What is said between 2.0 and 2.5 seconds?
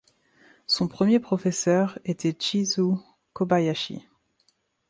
était